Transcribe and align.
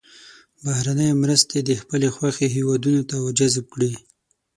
بهرنۍ 0.63 1.09
مرستې 1.23 1.57
د 1.61 1.71
خپلې 1.81 2.07
خوښې 2.15 2.47
هېوادونو 2.55 3.01
ته 3.09 3.15
ور 3.23 3.33
جذب 3.39 3.65
کړي. 3.73 3.91